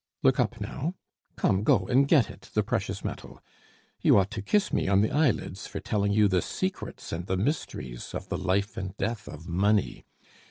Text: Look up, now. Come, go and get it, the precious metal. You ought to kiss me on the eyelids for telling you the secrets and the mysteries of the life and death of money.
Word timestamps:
Look 0.23 0.39
up, 0.39 0.59
now. 0.59 0.95
Come, 1.35 1.61
go 1.63 1.85
and 1.85 2.07
get 2.07 2.27
it, 2.27 2.49
the 2.55 2.63
precious 2.63 3.03
metal. 3.03 3.39
You 4.01 4.17
ought 4.17 4.31
to 4.31 4.41
kiss 4.41 4.73
me 4.73 4.87
on 4.87 5.01
the 5.01 5.11
eyelids 5.11 5.67
for 5.67 5.79
telling 5.79 6.11
you 6.11 6.27
the 6.27 6.41
secrets 6.41 7.11
and 7.11 7.27
the 7.27 7.37
mysteries 7.37 8.15
of 8.15 8.27
the 8.27 8.37
life 8.39 8.77
and 8.77 8.97
death 8.97 9.27
of 9.27 9.47
money. 9.47 10.07